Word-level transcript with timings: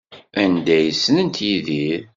Anda 0.41 0.73
ay 0.77 0.89
ssnent 0.95 1.37
Yidir? 1.47 2.01